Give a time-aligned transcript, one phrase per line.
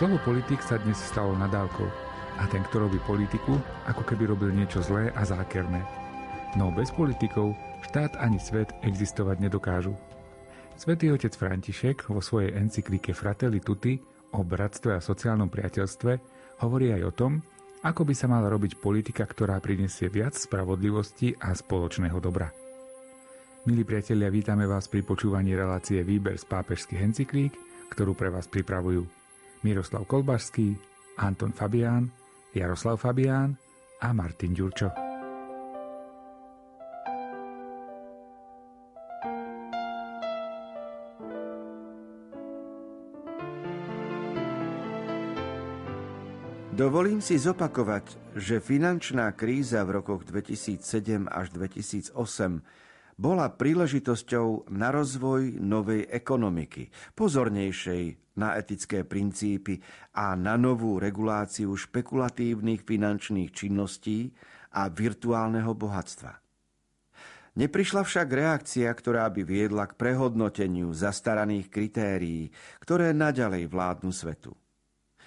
[0.00, 1.84] Slovo politik sa dnes stalo nadávkou
[2.40, 5.84] a ten, kto robí politiku, ako keby robil niečo zlé a zákerné.
[6.56, 7.52] No bez politikov
[7.84, 9.92] štát ani svet existovať nedokážu.
[10.80, 14.00] Svetý otec František vo svojej encyklike Fratelli Tutti
[14.32, 16.12] o bratstve a sociálnom priateľstve
[16.64, 17.32] hovorí aj o tom,
[17.84, 22.48] ako by sa mala robiť politika, ktorá prinesie viac spravodlivosti a spoločného dobra.
[23.68, 27.52] Milí priatelia, vítame vás pri počúvaní relácie Výber z pápežských encyklík,
[27.92, 29.19] ktorú pre vás pripravujú
[29.60, 30.76] Miroslav Kolbašský,
[31.20, 32.08] Anton Fabián,
[32.56, 33.56] Jaroslav Fabián
[34.00, 34.88] a Martin Ďurčo.
[46.80, 52.16] Dovolím si zopakovať, že finančná kríza v rokoch 2007 až 2008
[53.20, 59.84] bola príležitosťou na rozvoj novej ekonomiky, pozornejšej na etické princípy
[60.16, 64.32] a na novú reguláciu špekulatívnych finančných činností
[64.72, 66.40] a virtuálneho bohatstva.
[67.60, 72.48] Neprišla však reakcia, ktorá by viedla k prehodnoteniu zastaraných kritérií,
[72.80, 74.56] ktoré naďalej vládnu svetu.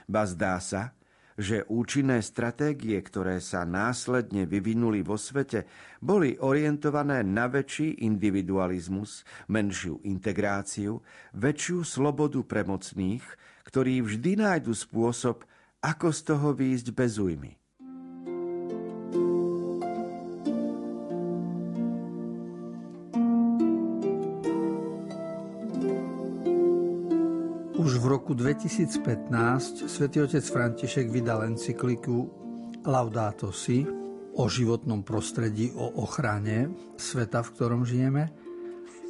[0.09, 0.97] Ba zdá sa,
[1.39, 5.65] že účinné stratégie, ktoré sa následne vyvinuli vo svete,
[6.03, 11.01] boli orientované na väčší individualizmus, menšiu integráciu,
[11.33, 13.25] väčšiu slobodu pre mocných,
[13.65, 15.47] ktorí vždy nájdu spôsob,
[15.83, 17.62] ako z toho výjsť bez újmy.
[28.13, 32.29] Roku 2015 svätý otec František vydal encykliku
[32.85, 33.81] Laudato Si
[34.37, 38.29] o životnom prostredí, o ochrane sveta, v ktorom žijeme.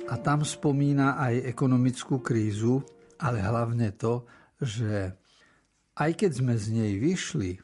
[0.07, 2.79] A tam spomína aj ekonomickú krízu,
[3.19, 4.23] ale hlavne to,
[4.63, 5.11] že
[5.99, 7.59] aj keď sme z nej vyšli,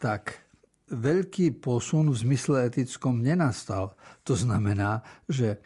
[0.00, 0.40] tak
[0.88, 3.92] veľký posun v zmysle etickom nenastal.
[4.24, 5.60] To znamená, že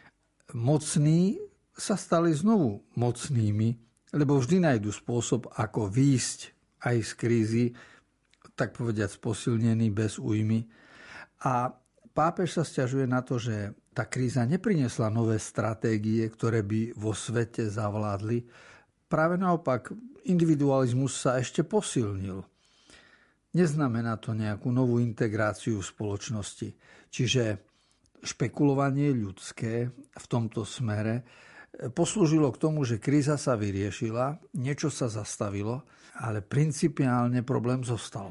[0.51, 1.39] mocní
[1.71, 6.39] sa stali znovu mocnými lebo vždy nájdu spôsob, ako výjsť
[6.85, 7.65] aj z krízy,
[8.53, 10.69] tak povediať posilnený bez újmy.
[11.43, 11.73] A
[12.13, 17.65] pápež sa stiažuje na to, že tá kríza neprinesla nové stratégie, ktoré by vo svete
[17.69, 18.45] zavládli.
[19.09, 19.93] Práve naopak,
[20.25, 22.41] individualizmus sa ešte posilnil.
[23.53, 26.73] Neznamená to nejakú novú integráciu v spoločnosti.
[27.13, 27.61] Čiže
[28.25, 31.21] špekulovanie ľudské v tomto smere
[31.93, 35.83] poslúžilo k tomu, že kríza sa vyriešila, niečo sa zastavilo,
[36.21, 38.29] ale principiálne problém zostal.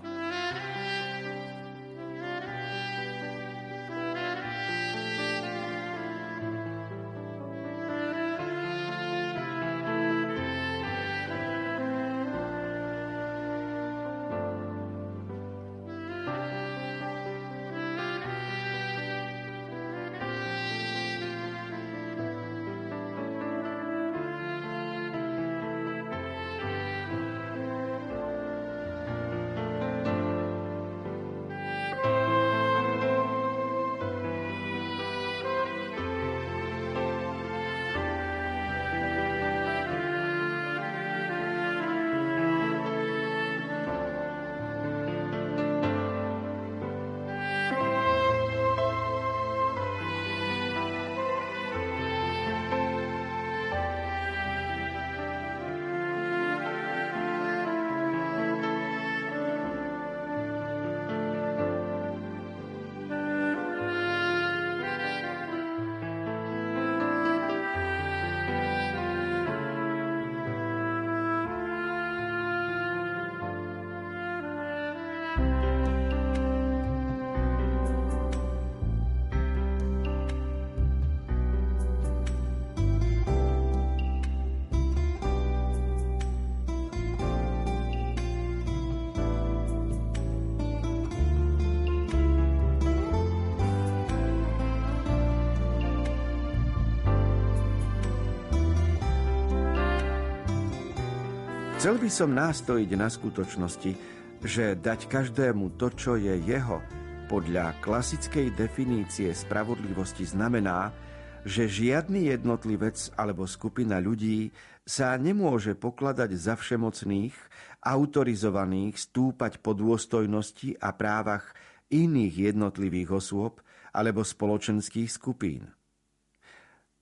[101.82, 103.92] Chcel by som nástojiť na skutočnosti,
[104.38, 106.78] že dať každému to, čo je jeho,
[107.26, 110.94] podľa klasickej definície spravodlivosti znamená,
[111.42, 114.54] že žiadny jednotlivec alebo skupina ľudí
[114.86, 117.34] sa nemôže pokladať za všemocných,
[117.82, 121.50] autorizovaných stúpať po dôstojnosti a právach
[121.90, 123.58] iných jednotlivých osôb
[123.90, 125.66] alebo spoločenských skupín.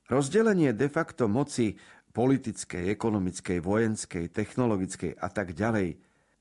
[0.08, 1.76] Rozdelenie de facto moci
[2.10, 5.98] politickej, ekonomickej, vojenskej, technologickej a tak ďalej,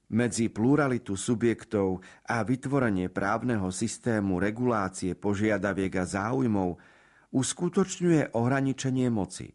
[0.09, 6.81] medzi pluralitu subjektov a vytvorenie právneho systému regulácie požiadaviek a záujmov
[7.29, 9.53] uskutočňuje ohraničenie moci.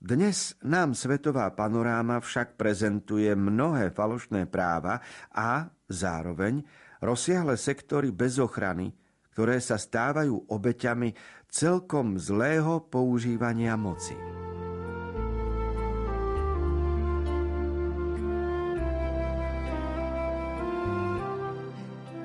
[0.00, 6.64] Dnes nám svetová panoráma však prezentuje mnohé falošné práva a zároveň
[7.04, 8.96] rozsiahle sektory bez ochrany,
[9.36, 11.12] ktoré sa stávajú obeťami
[11.52, 14.16] celkom zlého používania moci.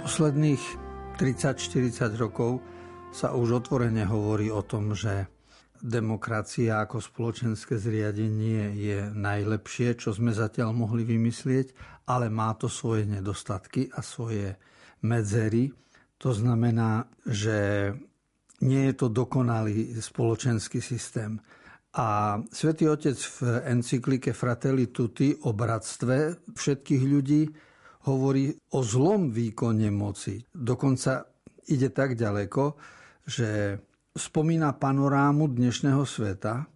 [0.06, 0.62] Posledných
[1.18, 2.62] 30-40 rokov
[3.10, 5.26] sa už otvorene hovorí o tom, že
[5.82, 11.74] demokracia ako spoločenské zriadenie je najlepšie, čo sme zatiaľ mohli vymyslieť,
[12.06, 14.54] ale má to svoje nedostatky a svoje
[15.02, 15.74] medzery.
[16.22, 17.90] To znamená, že
[18.62, 21.42] nie je to dokonalý spoločenský systém.
[21.98, 27.42] A svätý Otec v encyklike Fratelli Tutti o bratstve všetkých ľudí
[28.06, 30.42] hovorí o zlom výkone moci.
[30.54, 31.26] Dokonca
[31.70, 32.64] ide tak ďaleko,
[33.26, 33.82] že
[34.14, 36.70] spomína panorámu dnešného sveta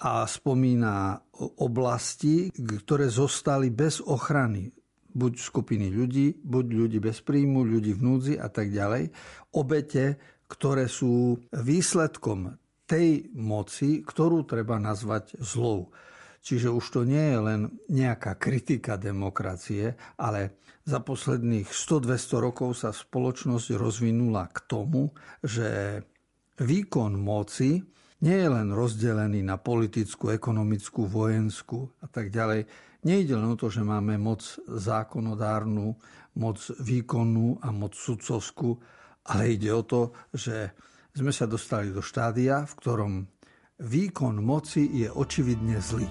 [0.00, 1.20] a spomína
[1.60, 4.70] oblasti, ktoré zostali bez ochrany.
[5.10, 9.10] Buď skupiny ľudí, buď ľudí bez príjmu, ľudí v núdzi a tak ďalej.
[9.58, 10.16] Obete,
[10.46, 12.54] ktoré sú výsledkom
[12.86, 15.90] tej moci, ktorú treba nazvať zlou.
[16.40, 17.60] Čiže už to nie je len
[17.92, 25.12] nejaká kritika demokracie, ale za posledných 100-200 rokov sa spoločnosť rozvinula k tomu,
[25.44, 26.00] že
[26.56, 27.84] výkon moci
[28.20, 32.68] nie je len rozdelený na politickú, ekonomickú, vojenskú a tak ďalej.
[33.04, 35.96] Nejde len o to, že máme moc zákonodárnu,
[36.36, 38.76] moc výkonnú a moc sudcovskú,
[39.24, 40.72] ale ide o to, že
[41.16, 43.12] sme sa dostali do štádia, v ktorom
[43.80, 46.08] výkon moci je očividne zlý.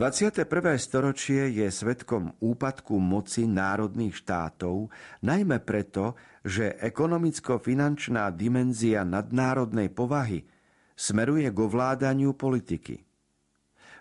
[0.00, 0.80] 21.
[0.80, 4.88] storočie je svetkom úpadku moci národných štátov,
[5.20, 10.48] najmä preto, že ekonomicko-finančná dimenzia nadnárodnej povahy
[10.96, 13.04] smeruje k ovládaniu politiky.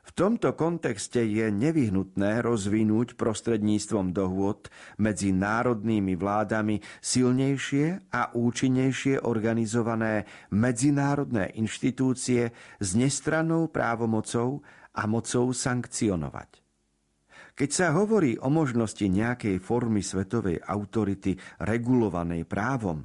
[0.07, 10.23] V tomto kontexte je nevyhnutné rozvinúť prostredníctvom dohôd medzi národnými vládami silnejšie a účinnejšie organizované
[10.47, 14.63] medzinárodné inštitúcie s nestrannou právomocou
[14.99, 16.59] a mocou sankcionovať.
[17.55, 23.03] Keď sa hovorí o možnosti nejakej formy svetovej autority regulovanej právom,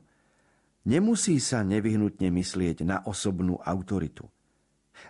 [0.87, 4.27] nemusí sa nevyhnutne myslieť na osobnú autoritu.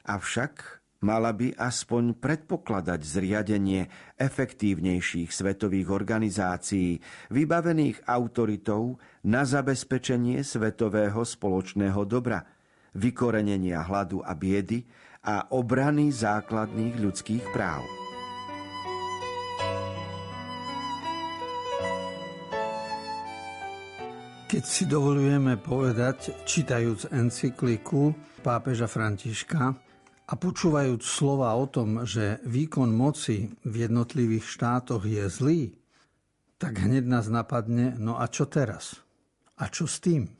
[0.08, 6.96] Avšak mala by aspoň predpokladať zriadenie efektívnejších svetových organizácií,
[7.28, 8.96] vybavených autoritou
[9.28, 12.48] na zabezpečenie svetového spoločného dobra,
[12.96, 14.88] vykorenenia hladu a biedy
[15.24, 17.84] a obrany základných ľudských práv.
[24.54, 29.74] Keď si dovolujeme povedať, čítajúc encykliku pápeža Františka
[30.24, 35.62] a počúvajúc slova o tom, že výkon moci v jednotlivých štátoch je zlý,
[36.54, 39.02] tak hneď nás napadne, no a čo teraz?
[39.58, 40.30] A čo s tým?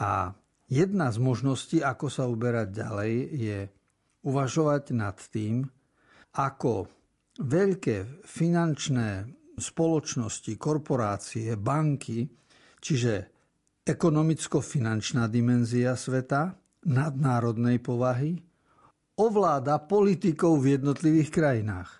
[0.00, 0.32] A
[0.72, 3.58] jedna z možností, ako sa uberať ďalej, je
[4.22, 5.66] uvažovať nad tým,
[6.38, 6.88] ako
[7.42, 9.26] veľké finančné
[9.58, 12.24] spoločnosti, korporácie, banky,
[12.80, 13.12] čiže
[13.82, 18.38] ekonomicko-finančná dimenzia sveta, nadnárodnej povahy,
[19.18, 21.90] ovláda politikov v jednotlivých krajinách.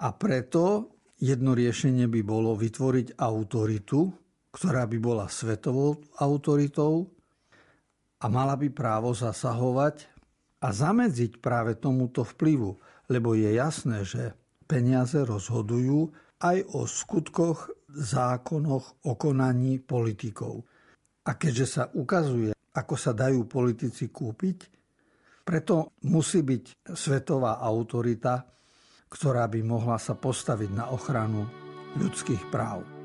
[0.00, 4.08] A preto jedno riešenie by bolo vytvoriť autoritu,
[4.50, 7.04] ktorá by bola svetovou autoritou
[8.20, 10.19] a mala by právo zasahovať
[10.60, 12.70] a zamedziť práve tomuto vplyvu,
[13.08, 14.36] lebo je jasné, že
[14.68, 20.62] peniaze rozhodujú aj o skutkoch, zákonoch, o konaní politikov.
[21.26, 24.58] A keďže sa ukazuje, ako sa dajú politici kúpiť,
[25.42, 28.46] preto musí byť svetová autorita,
[29.10, 31.42] ktorá by mohla sa postaviť na ochranu
[31.98, 32.99] ľudských práv.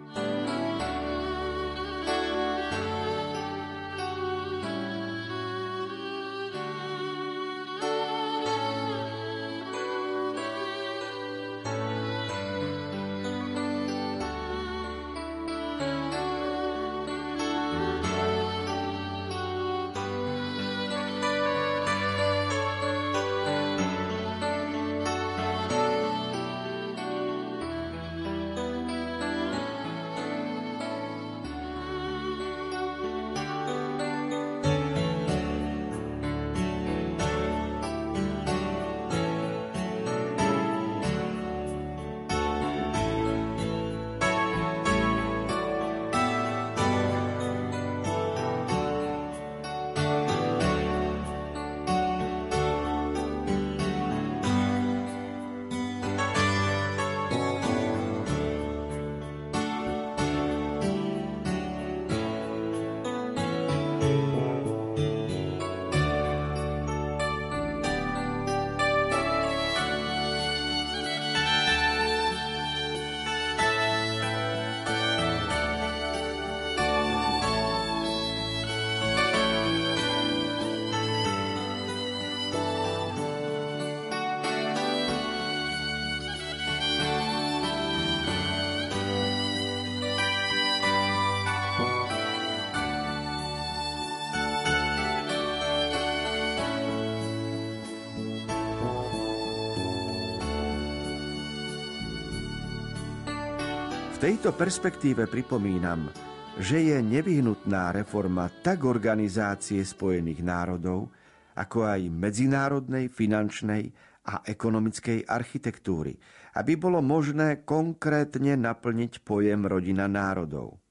[104.25, 106.09] Tejto perspektíve pripomínam,
[106.57, 111.13] že je nevyhnutná reforma tak organizácie Spojených národov,
[111.53, 113.85] ako aj medzinárodnej, finančnej
[114.25, 116.17] a ekonomickej architektúry,
[116.57, 120.81] aby bolo možné konkrétne naplniť pojem rodina národov.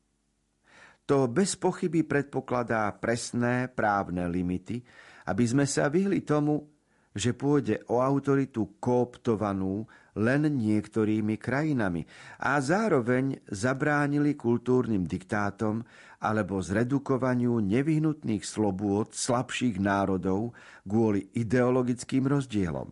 [1.10, 4.78] To bez pochyby predpokladá presné právne limity,
[5.26, 6.70] aby sme sa vyhli tomu,
[7.10, 12.06] že pôjde o autoritu kooptovanú len niektorými krajinami
[12.38, 15.82] a zároveň zabránili kultúrnym diktátom
[16.22, 20.54] alebo zredukovaniu nevyhnutných slobôd slabších národov
[20.86, 22.88] kvôli ideologickým rozdielom.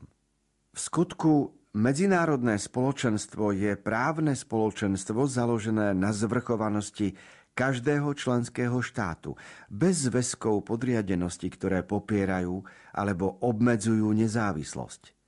[0.73, 7.17] V skutku medzinárodné spoločenstvo je právne spoločenstvo založené na zvrchovanosti
[7.53, 9.37] každého členského štátu,
[9.69, 12.65] bez zväzkov podriadenosti, ktoré popierajú
[12.97, 15.22] alebo obmedzujú nezávislosť.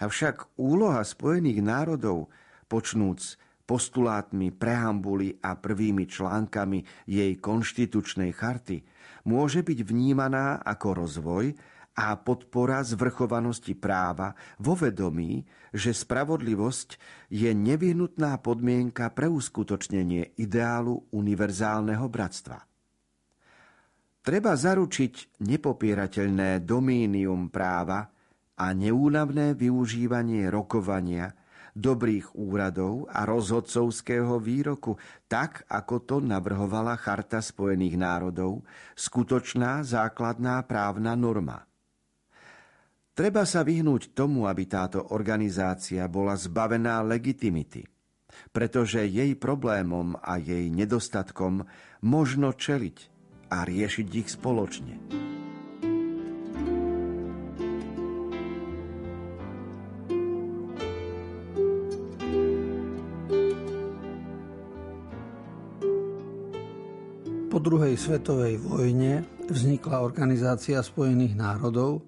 [0.00, 2.32] Avšak úloha Spojených národov,
[2.70, 8.84] počnúc postulátmi prehambuly a prvými článkami jej konštitučnej charty,
[9.24, 11.44] môže byť vnímaná ako rozvoj
[11.92, 16.88] a podpora zvrchovanosti práva vo vedomí, že spravodlivosť
[17.28, 22.58] je nevyhnutná podmienka pre uskutočnenie ideálu univerzálneho bratstva.
[24.22, 28.06] Treba zaručiť nepopierateľné domínium práva
[28.62, 31.34] a neúnavné využívanie rokovania,
[31.74, 34.94] dobrých úradov a rozhodcovského výroku,
[35.26, 38.62] tak ako to navrhovala Charta Spojených národov,
[38.94, 41.66] skutočná základná právna norma.
[43.12, 47.84] Treba sa vyhnúť tomu, aby táto organizácia bola zbavená legitimity,
[48.54, 51.66] pretože jej problémom a jej nedostatkom
[52.00, 52.96] možno čeliť
[53.52, 54.96] a riešiť ich spoločne.
[67.62, 72.02] Druhej svetovej vojne vznikla Organizácia spojených národov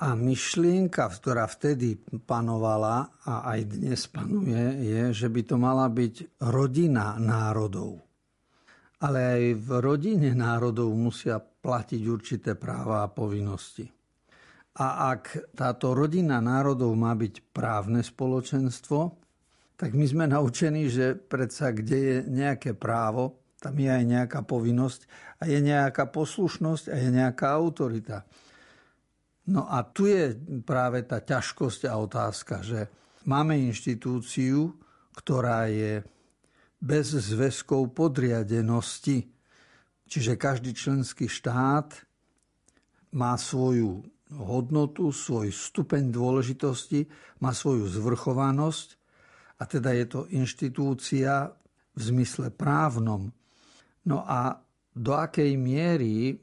[0.00, 6.40] a myšlienka, ktorá vtedy panovala a aj dnes panuje, je, že by to mala byť
[6.48, 8.00] rodina národov.
[9.04, 13.84] Ale aj v rodine národov musia platiť určité práva a povinnosti.
[14.80, 18.98] A ak táto rodina národov má byť právne spoločenstvo,
[19.76, 25.00] tak my sme naučení, že predsa kde je nejaké právo, tam je aj nejaká povinnosť
[25.42, 28.22] a je nejaká poslušnosť a je nejaká autorita.
[29.48, 32.86] No a tu je práve tá ťažkosť a otázka, že
[33.26, 34.76] máme inštitúciu,
[35.16, 36.04] ktorá je
[36.78, 39.26] bez zväzkov podriadenosti.
[40.08, 41.90] Čiže každý členský štát
[43.16, 47.08] má svoju hodnotu, svoj stupeň dôležitosti,
[47.40, 48.88] má svoju zvrchovanosť
[49.58, 51.50] a teda je to inštitúcia
[51.96, 53.32] v zmysle právnom.
[54.08, 54.56] No a
[54.96, 56.40] do akej miery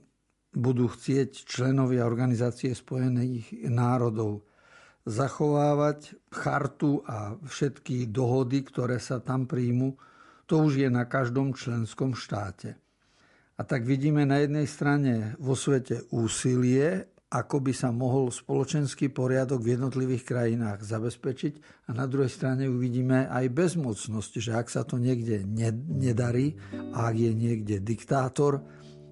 [0.54, 4.46] budú chcieť členovia Organizácie spojených národov
[5.06, 9.98] zachovávať chartu a všetky dohody, ktoré sa tam príjmu,
[10.46, 12.78] to už je na každom členskom štáte.
[13.58, 19.66] A tak vidíme na jednej strane vo svete úsilie, ako by sa mohol spoločenský poriadok
[19.66, 21.54] v jednotlivých krajinách zabezpečiť
[21.90, 25.42] a na druhej strane uvidíme aj bezmocnosť, že ak sa to niekde
[25.90, 26.54] nedarí
[26.94, 28.62] a ak je niekde diktátor,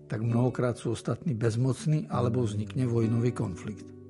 [0.05, 4.02] tak mnohokrát sú ostatní bezmocní alebo vznikne vojnový konflikt.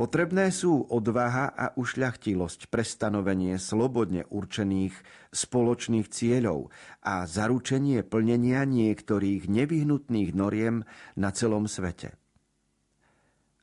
[0.00, 4.96] Potrebné sú odvaha a ušľachtilosť pre stanovenie slobodne určených
[5.28, 6.72] spoločných cieľov
[7.04, 10.88] a zaručenie plnenia niektorých nevyhnutných noriem
[11.20, 12.16] na celom svete.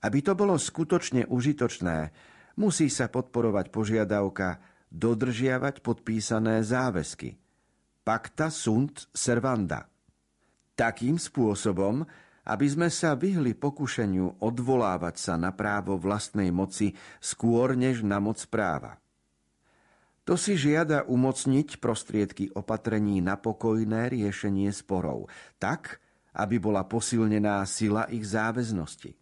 [0.06, 2.14] Aby to bolo skutočne užitočné,
[2.62, 4.62] musí sa podporovať požiadavka
[4.94, 7.34] dodržiavať podpísané záväzky.
[8.06, 9.90] Pacta sunt servanda.
[10.78, 12.06] Takým spôsobom,
[12.48, 18.40] aby sme sa vyhli pokušeniu odvolávať sa na právo vlastnej moci skôr než na moc
[18.48, 18.96] práva.
[20.24, 26.04] To si žiada umocniť prostriedky opatrení na pokojné riešenie sporov, tak,
[26.36, 29.16] aby bola posilnená sila ich záväznosti.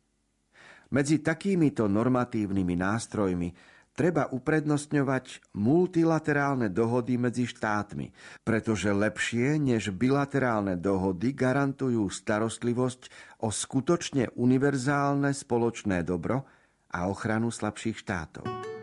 [0.94, 3.50] Medzi takýmito normatívnymi nástrojmi
[3.96, 8.12] treba uprednostňovať multilaterálne dohody medzi štátmi,
[8.44, 13.10] pretože lepšie než bilaterálne dohody garantujú starostlivosť
[13.42, 16.44] o skutočne univerzálne spoločné dobro
[16.92, 18.75] a ochranu slabších štátov.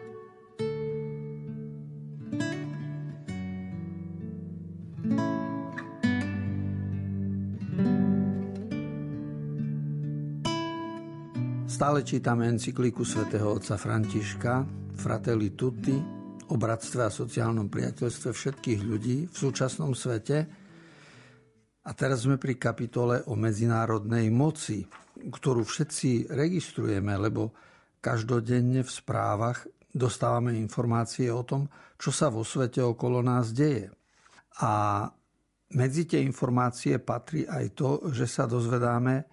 [11.82, 14.62] Stále čítame encykliku svätého otca Františka,
[15.02, 15.98] Fratelli Tutti,
[16.46, 20.46] o bratstve a sociálnom priateľstve všetkých ľudí v súčasnom svete.
[21.82, 24.86] A teraz sme pri kapitole o medzinárodnej moci,
[25.26, 27.50] ktorú všetci registrujeme, lebo
[27.98, 31.66] každodenne v správach dostávame informácie o tom,
[31.98, 33.90] čo sa vo svete okolo nás deje.
[34.62, 35.02] A
[35.74, 39.31] medzi tie informácie patrí aj to, že sa dozvedáme,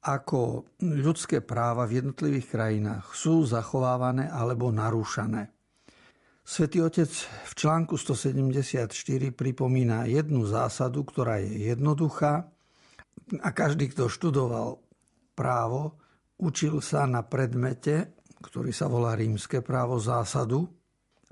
[0.00, 5.52] ako ľudské práva v jednotlivých krajinách sú zachovávané alebo narúšané.
[6.40, 7.12] Svetý Otec
[7.46, 8.90] v článku 174
[9.36, 12.48] pripomína jednu zásadu, ktorá je jednoduchá
[13.44, 14.80] a každý, kto študoval
[15.36, 16.00] právo,
[16.40, 20.64] učil sa na predmete, ktorý sa volá rímske právo zásadu,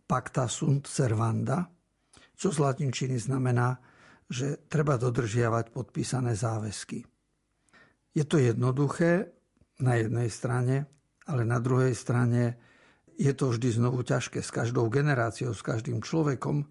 [0.07, 1.67] pacta sunt servanda,
[2.39, 3.75] čo z latinčiny znamená,
[4.29, 7.18] že treba dodržiavať podpísané záväzky.
[8.19, 9.31] Je to jednoduché
[9.79, 10.91] na jednej strane,
[11.31, 12.59] ale na druhej strane
[13.15, 14.43] je to vždy znovu ťažké.
[14.43, 16.67] S každou generáciou, s každým človekom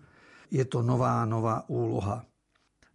[0.52, 2.28] je to nová a nová úloha.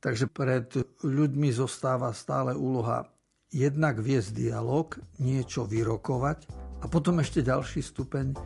[0.04, 0.68] Takže pred
[1.00, 3.08] ľuďmi zostáva stále úloha
[3.48, 6.44] jednak viesť dialog, niečo vyrokovať
[6.84, 8.36] a potom ešte ďalší stupeň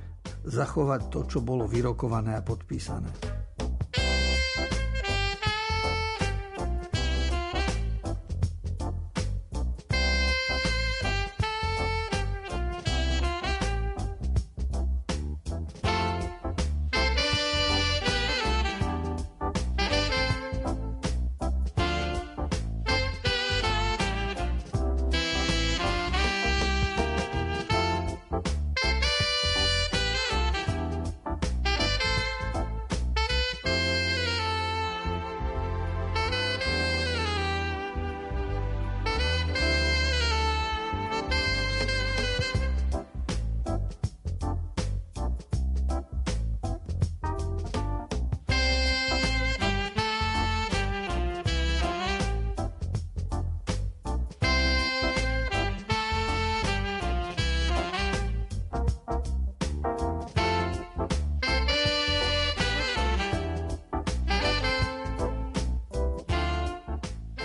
[0.46, 3.10] zachovať to, čo bolo vyrokované a podpísané.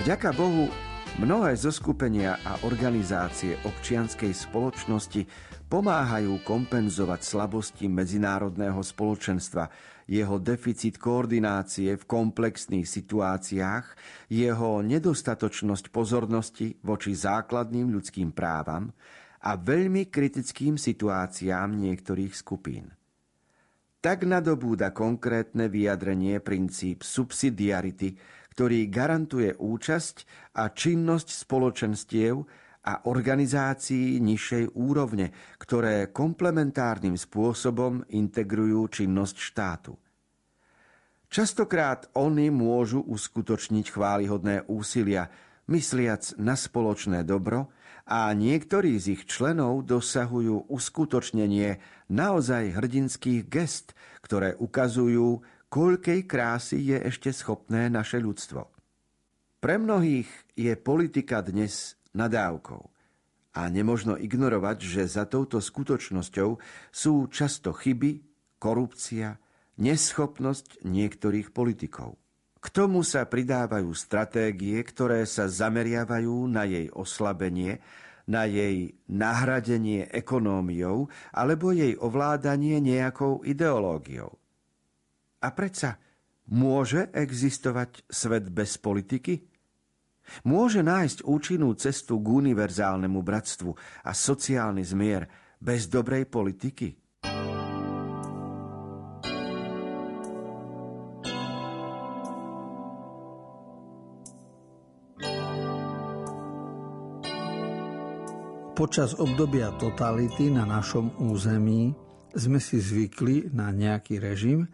[0.02, 0.66] Vďaka Bohu
[1.22, 5.30] mnohé zoskupenia a organizácie občianskej spoločnosti
[5.70, 9.70] pomáhajú kompenzovať slabosti medzinárodného spoločenstva,
[10.10, 13.86] jeho deficit koordinácie v komplexných situáciách,
[14.34, 18.90] jeho nedostatočnosť pozornosti voči základným ľudským právam
[19.46, 22.90] a veľmi kritickým situáciám niektorých skupín.
[24.02, 30.16] Tak nadobúda konkrétne vyjadrenie princíp subsidiarity, ktorý garantuje účasť
[30.60, 32.36] a činnosť spoločenstiev
[32.82, 39.94] a organizácií nižšej úrovne, ktoré komplementárnym spôsobom integrujú činnosť štátu.
[41.32, 45.32] Častokrát oni môžu uskutočniť chválihodné úsilia,
[45.72, 47.72] mysliac na spoločné dobro
[48.04, 51.80] a niektorí z ich členov dosahujú uskutočnenie
[52.12, 55.40] naozaj hrdinských gest, ktoré ukazujú,
[55.72, 58.68] koľkej krásy je ešte schopné naše ľudstvo.
[59.64, 60.28] Pre mnohých
[60.60, 62.84] je politika dnes nadávkou
[63.56, 66.60] a nemožno ignorovať, že za touto skutočnosťou
[66.92, 68.20] sú často chyby,
[68.60, 69.40] korupcia,
[69.80, 72.20] neschopnosť niektorých politikov.
[72.62, 77.80] K tomu sa pridávajú stratégie, ktoré sa zameriavajú na jej oslabenie,
[78.28, 84.41] na jej nahradenie ekonómiou alebo jej ovládanie nejakou ideológiou.
[85.42, 85.98] A predsa
[86.54, 89.42] môže existovať svet bez politiky?
[90.46, 93.74] Môže nájsť účinnú cestu k univerzálnemu bratstvu
[94.06, 95.26] a sociálny zmier
[95.58, 96.94] bez dobrej politiky?
[108.78, 111.94] Počas obdobia totality na našom území
[112.34, 114.66] sme si zvykli na nejaký režim,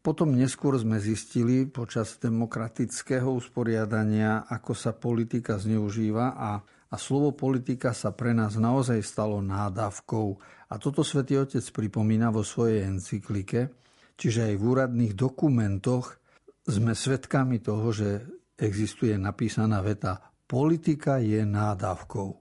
[0.00, 7.92] potom neskôr sme zistili počas demokratického usporiadania, ako sa politika zneužíva a, a slovo politika
[7.92, 10.40] sa pre nás naozaj stalo nádavkou.
[10.72, 13.68] A toto svätý Otec pripomína vo svojej encyklike,
[14.16, 16.16] čiže aj v úradných dokumentoch
[16.64, 18.24] sme svedkami toho, že
[18.56, 22.34] existuje napísaná veta politika je nádavkou.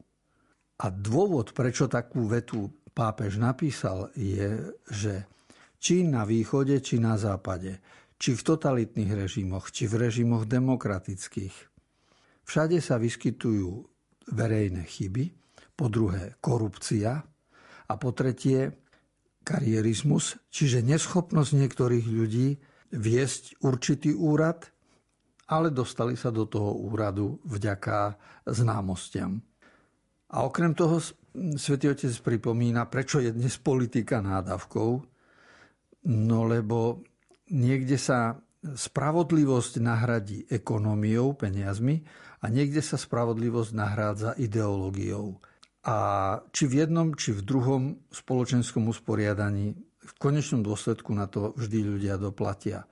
[0.82, 5.30] A dôvod, prečo takú vetu pápež napísal, je, že
[5.80, 7.80] či na východe, či na západe,
[8.20, 11.56] či v totalitných režimoch, či v režimoch demokratických.
[12.44, 13.72] Všade sa vyskytujú
[14.30, 15.40] verejné chyby,
[15.80, 17.24] po druhé korupcia
[17.88, 18.84] a po tretie
[19.48, 22.60] karierizmus, čiže neschopnosť niektorých ľudí
[22.92, 24.68] viesť určitý úrad,
[25.48, 29.40] ale dostali sa do toho úradu vďaka známostiam.
[30.36, 31.00] A okrem toho
[31.56, 35.02] Svetý Otec pripomína, prečo je dnes politika nádavkou,
[36.08, 37.04] No lebo
[37.52, 42.04] niekde sa spravodlivosť nahradí ekonómiou, peniazmi
[42.44, 45.40] a niekde sa spravodlivosť nahrádza ideológiou.
[45.88, 45.98] A
[46.52, 52.20] či v jednom, či v druhom spoločenskom usporiadaní v konečnom dôsledku na to vždy ľudia
[52.20, 52.84] doplatia.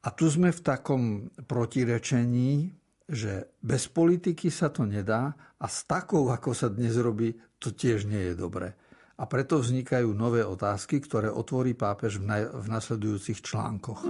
[0.00, 2.72] A tu sme v takom protirečení,
[3.08, 8.08] že bez politiky sa to nedá a s takou, ako sa dnes robí, to tiež
[8.08, 8.76] nie je dobré.
[9.20, 14.08] A preto vznikajú nové otázky, ktoré otvorí pápež v nasledujúcich článkoch.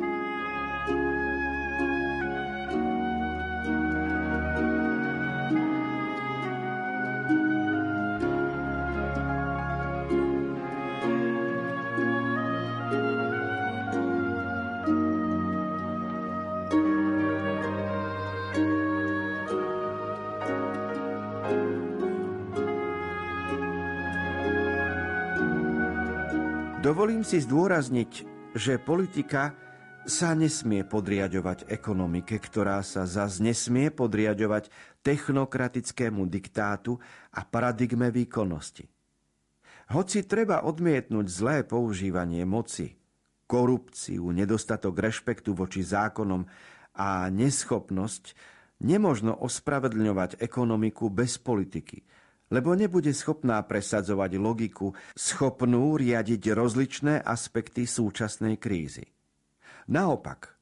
[27.11, 28.13] Dovolím si zdôrazniť,
[28.55, 29.59] že politika
[30.07, 34.71] sa nesmie podriadovať ekonomike, ktorá sa zas nesmie podriadovať
[35.03, 37.03] technokratickému diktátu
[37.35, 38.87] a paradigme výkonnosti.
[39.91, 42.95] Hoci treba odmietnúť zlé používanie moci,
[43.51, 46.47] korupciu, nedostatok rešpektu voči zákonom
[46.95, 48.39] a neschopnosť,
[48.87, 52.07] nemožno ospravedlňovať ekonomiku bez politiky–
[52.51, 59.07] lebo nebude schopná presadzovať logiku, schopnú riadiť rozličné aspekty súčasnej krízy.
[59.91, 60.55] Naopak,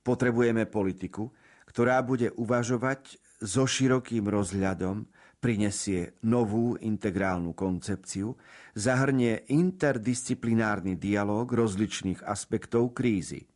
[0.00, 1.32] potrebujeme politiku,
[1.68, 5.04] ktorá bude uvažovať so širokým rozhľadom,
[5.36, 8.34] prinesie novú integrálnu koncepciu,
[8.72, 13.44] zahrnie interdisciplinárny dialog rozličných aspektov krízy–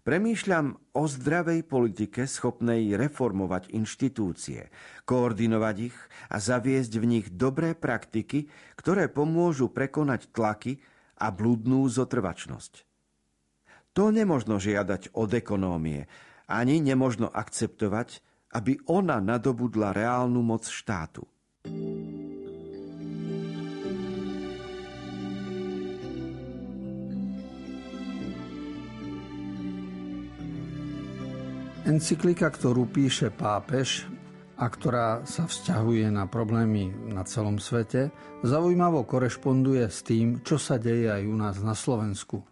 [0.00, 4.72] Premýšľam o zdravej politike schopnej reformovať inštitúcie,
[5.04, 5.96] koordinovať ich
[6.32, 8.48] a zaviesť v nich dobré praktiky,
[8.80, 10.80] ktoré pomôžu prekonať tlaky
[11.20, 12.88] a blúdnú zotrvačnosť.
[13.92, 16.08] To nemožno žiadať od ekonómie,
[16.48, 18.24] ani nemožno akceptovať,
[18.56, 21.28] aby ona nadobudla reálnu moc štátu.
[31.80, 34.04] Encyklika, ktorú píše pápež
[34.60, 38.12] a ktorá sa vzťahuje na problémy na celom svete,
[38.44, 42.44] zaujímavo korešponduje s tým, čo sa deje aj u nás na Slovensku.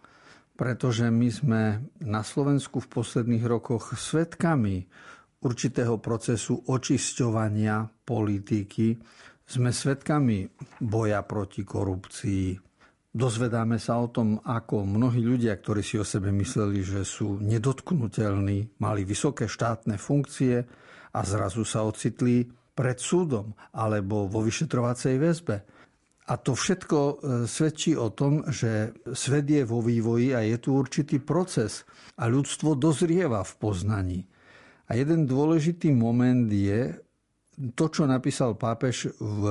[0.57, 1.63] Pretože my sme
[2.01, 4.89] na Slovensku v posledných rokoch svetkami
[5.45, 8.97] určitého procesu očisťovania politiky.
[9.45, 10.49] Sme svetkami
[10.81, 12.68] boja proti korupcii,
[13.19, 18.79] Dozvedáme sa o tom, ako mnohí ľudia, ktorí si o sebe mysleli, že sú nedotknutelní,
[18.79, 20.63] mali vysoké štátne funkcie
[21.11, 25.57] a zrazu sa ocitli pred súdom alebo vo vyšetrovacej väzbe.
[26.31, 30.79] A to všetko e, svedčí o tom, že svet je vo vývoji a je tu
[30.79, 31.83] určitý proces
[32.15, 34.19] a ľudstvo dozrieva v poznaní.
[34.87, 36.95] A jeden dôležitý moment je,
[37.59, 39.43] to, čo napísal pápež v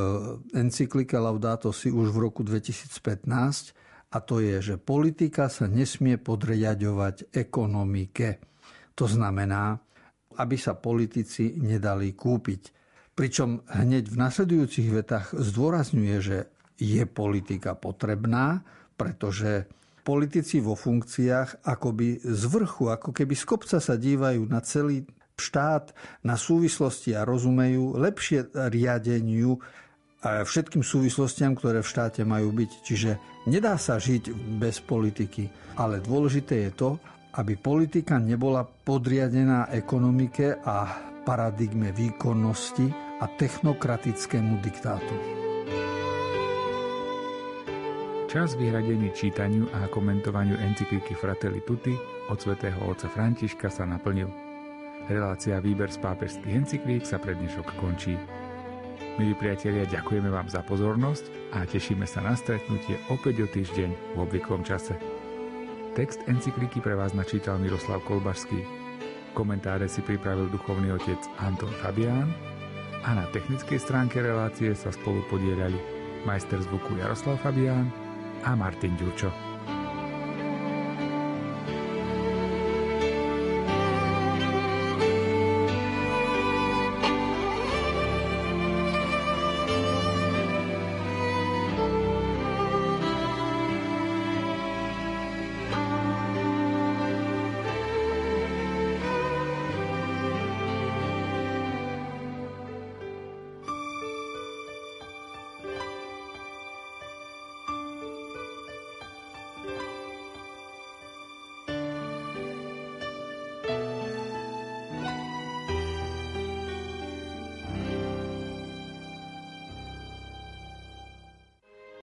[0.57, 3.77] encyklike Laudato si už v roku 2015,
[4.09, 8.41] a to je, že politika sa nesmie podriadovať ekonomike.
[8.97, 9.77] To znamená,
[10.41, 12.63] aby sa politici nedali kúpiť.
[13.13, 16.39] Pričom hneď v nasledujúcich vetách zdôrazňuje, že
[16.81, 18.65] je politika potrebná,
[18.97, 19.69] pretože
[20.07, 25.05] politici vo funkciách akoby z vrchu, ako keby z kopca sa dívajú na celý
[25.39, 25.95] štát
[26.27, 29.59] na súvislosti a rozumejú lepšie riadeniu
[30.19, 32.71] a všetkým súvislostiam, ktoré v štáte majú byť.
[32.83, 33.11] Čiže
[33.47, 35.47] nedá sa žiť bez politiky,
[35.79, 36.91] ale dôležité je to,
[37.39, 42.91] aby politika nebola podriadená ekonomike a paradigme výkonnosti
[43.23, 45.15] a technokratickému diktátu.
[48.29, 51.97] Čas vyhradený čítaniu a komentovaniu encykliky Fratelli Tutti
[52.29, 54.48] od svätého otca Františka sa naplnil.
[55.09, 58.13] Relácia Výber z pápežských encyklík sa pre dnešok končí.
[59.17, 64.17] Milí priatelia, ďakujeme vám za pozornosť a tešíme sa na stretnutie opäť o týždeň v
[64.21, 64.93] obvyklom čase.
[65.97, 68.61] Text encykliky pre vás načítal Miroslav Kolbašský.
[69.33, 72.29] Komentáre si pripravil duchovný otec Anton Fabián
[73.01, 75.81] a na technickej stránke relácie sa spolu podielali
[76.29, 77.89] majster zvuku Jaroslav Fabián
[78.45, 79.48] a Martin Ďurčo.